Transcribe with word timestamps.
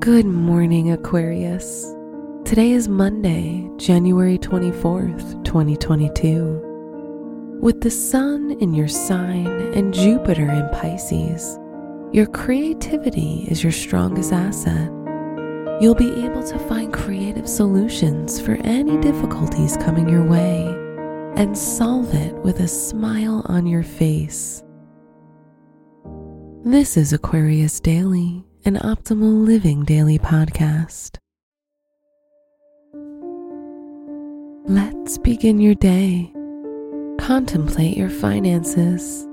Good 0.00 0.26
morning, 0.26 0.90
Aquarius. 0.90 1.94
Today 2.44 2.72
is 2.72 2.88
Monday, 2.88 3.70
January 3.76 4.36
24th, 4.36 5.44
2022. 5.44 7.60
With 7.62 7.82
the 7.82 7.90
Sun 7.92 8.56
in 8.60 8.74
your 8.74 8.88
sign 8.88 9.46
and 9.46 9.94
Jupiter 9.94 10.50
in 10.50 10.68
Pisces, 10.70 11.56
your 12.12 12.26
creativity 12.26 13.46
is 13.48 13.62
your 13.62 13.70
strongest 13.70 14.32
asset. 14.32 14.90
You'll 15.80 15.94
be 15.94 16.24
able 16.24 16.42
to 16.42 16.58
find 16.58 16.92
creative 16.92 17.48
solutions 17.48 18.40
for 18.40 18.54
any 18.64 18.98
difficulties 18.98 19.76
coming 19.76 20.08
your 20.08 20.24
way 20.24 20.64
and 21.36 21.56
solve 21.56 22.12
it 22.12 22.34
with 22.38 22.58
a 22.58 22.66
smile 22.66 23.46
on 23.46 23.68
your 23.68 23.84
face. 23.84 24.64
This 26.64 26.98
is 26.98 27.14
Aquarius 27.14 27.80
Daily 27.80 28.44
an 28.66 28.76
optimal 28.76 29.46
living 29.46 29.84
daily 29.84 30.18
podcast. 30.18 31.16
Let's 34.66 35.16
begin 35.16 35.58
your 35.60 35.74
day. 35.76 36.30
Contemplate 37.18 37.96
your 37.96 38.10
finances. 38.10 39.26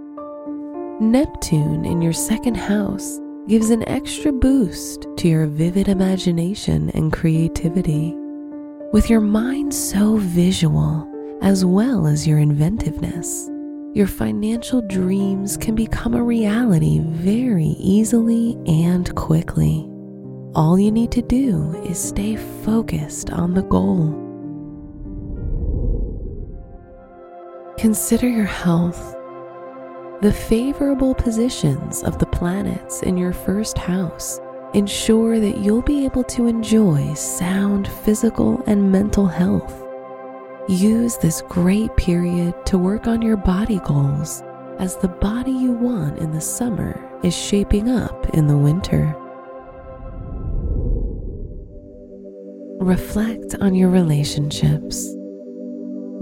Neptune 1.01 1.83
in 1.83 2.01
your 2.01 2.13
second 2.13 2.55
house 2.55 3.19
gives 3.49 3.69
an 3.69 3.87
extra 3.89 4.31
boost 4.31 5.05
to 5.17 5.27
your 5.27 5.47
vivid 5.47 5.89
imagination 5.89 6.89
and 6.91 7.11
creativity. 7.11 8.13
With 8.93 9.09
your 9.09 9.21
mind 9.21 9.73
so 9.73 10.15
visual, 10.15 11.05
as 11.41 11.65
well 11.65 12.07
as 12.07 12.25
your 12.25 12.39
inventiveness, 12.39 13.49
your 13.97 14.05
financial 14.05 14.79
dreams 14.79 15.57
can 15.57 15.73
become 15.73 16.13
a 16.13 16.23
reality 16.23 16.99
very 16.99 17.75
easily 17.79 18.55
and 18.67 19.15
quickly. 19.15 19.89
All 20.53 20.77
you 20.77 20.91
need 20.91 21.11
to 21.13 21.23
do 21.23 21.71
is 21.83 21.97
stay 21.97 22.35
focused 22.63 23.31
on 23.31 23.55
the 23.55 23.63
goal. 23.63 24.13
Consider 27.79 28.29
your 28.29 28.45
health. 28.45 29.15
The 30.21 30.31
favorable 30.31 31.15
positions 31.15 32.03
of 32.03 32.19
the 32.19 32.27
planets 32.27 33.01
in 33.01 33.17
your 33.17 33.33
first 33.33 33.79
house 33.79 34.39
ensure 34.75 35.39
that 35.39 35.57
you'll 35.57 35.81
be 35.81 36.05
able 36.05 36.23
to 36.25 36.45
enjoy 36.45 37.15
sound 37.15 37.87
physical 37.87 38.63
and 38.67 38.91
mental 38.91 39.25
health 39.25 39.86
Use 40.69 41.15
this 41.15 41.41
great 41.43 41.95
period 41.95 42.53
to 42.65 42.77
work 42.77 43.07
on 43.07 43.21
your 43.21 43.37
body 43.37 43.79
goals 43.85 44.43
as 44.79 44.97
the 44.97 45.07
body 45.07 45.51
you 45.51 45.71
want 45.71 46.19
in 46.19 46.33
the 46.33 46.41
summer 46.41 47.01
is 47.23 47.33
shaping 47.33 47.89
up 47.89 48.29
in 48.31 48.47
the 48.47 48.57
winter. 48.57 49.15
Reflect 52.81 53.55
on 53.61 53.75
your 53.75 53.89
relationships. 53.89 55.07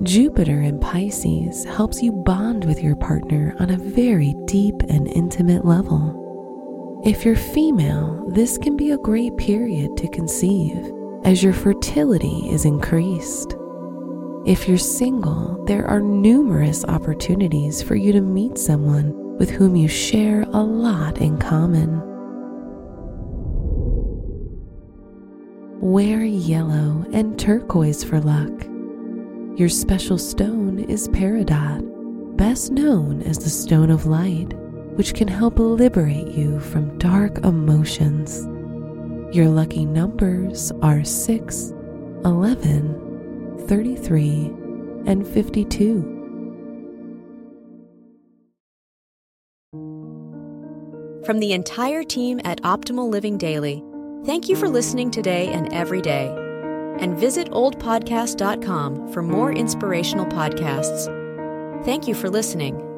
Jupiter 0.03 0.61
in 0.61 0.79
Pisces 0.79 1.65
helps 1.65 2.03
you 2.03 2.11
bond 2.11 2.65
with 2.65 2.83
your 2.83 2.95
partner 2.97 3.55
on 3.59 3.71
a 3.71 3.77
very 3.77 4.35
deep 4.45 4.75
and 4.89 5.07
intimate 5.07 5.65
level. 5.65 7.01
If 7.03 7.25
you're 7.25 7.35
female, 7.35 8.23
this 8.29 8.59
can 8.59 8.77
be 8.77 8.91
a 8.91 8.97
great 8.99 9.35
period 9.37 9.97
to 9.97 10.07
conceive 10.09 10.91
as 11.23 11.41
your 11.41 11.53
fertility 11.53 12.47
is 12.51 12.63
increased. 12.65 13.55
If 14.45 14.67
you're 14.67 14.77
single, 14.77 15.65
there 15.65 15.87
are 15.87 15.99
numerous 15.99 16.85
opportunities 16.85 17.81
for 17.81 17.95
you 17.95 18.13
to 18.13 18.21
meet 18.21 18.59
someone 18.59 19.37
with 19.39 19.49
whom 19.49 19.75
you 19.75 19.87
share 19.87 20.43
a 20.43 20.61
lot 20.61 21.17
in 21.17 21.39
common. 21.39 21.99
Wear 25.81 26.23
yellow 26.23 27.03
and 27.11 27.39
turquoise 27.39 28.03
for 28.03 28.21
luck. 28.21 28.51
Your 29.57 29.67
special 29.67 30.19
stone 30.19 30.77
is 30.77 31.07
peridot, 31.07 32.37
best 32.37 32.71
known 32.71 33.23
as 33.23 33.39
the 33.39 33.49
stone 33.49 33.89
of 33.89 34.05
light, 34.05 34.53
which 34.95 35.15
can 35.15 35.27
help 35.27 35.57
liberate 35.57 36.27
you 36.27 36.59
from 36.59 36.99
dark 36.99 37.39
emotions. 37.39 38.45
Your 39.35 39.47
lucky 39.47 39.87
numbers 39.87 40.71
are 40.83 41.03
6, 41.03 41.73
11, 42.23 43.04
33, 43.67 44.51
and 45.05 45.27
52. 45.27 46.11
From 51.25 51.39
the 51.39 51.53
entire 51.53 52.03
team 52.03 52.39
at 52.43 52.61
Optimal 52.61 53.09
Living 53.09 53.37
Daily, 53.37 53.83
thank 54.25 54.47
you 54.47 54.55
for 54.55 54.69
listening 54.69 55.09
today 55.09 55.47
and 55.47 55.73
every 55.73 56.01
day. 56.01 56.27
And 56.99 57.17
visit 57.17 57.49
oldpodcast.com 57.49 59.11
for 59.11 59.23
more 59.23 59.51
inspirational 59.51 60.27
podcasts. 60.27 61.05
Thank 61.83 62.07
you 62.07 62.13
for 62.13 62.29
listening. 62.29 62.94